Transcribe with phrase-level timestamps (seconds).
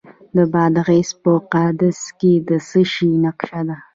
[0.35, 2.33] د بادغیس په قادس کې
[2.69, 3.75] څه شی شته؟